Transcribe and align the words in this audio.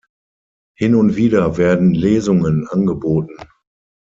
Hin 0.79 0.95
und 0.95 1.15
wieder 1.15 1.57
werden 1.57 1.93
Lesungen 1.93 2.67
angeboten. 2.67 3.37